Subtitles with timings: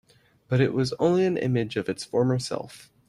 [0.47, 2.89] But it was only an image of its former self.